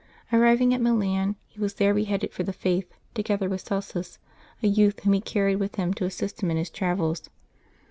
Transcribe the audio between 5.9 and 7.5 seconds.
to assist him in his travels.